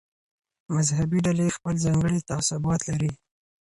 [0.75, 3.11] مذهبي ډلې خپل ځانګړي تعصبات لري.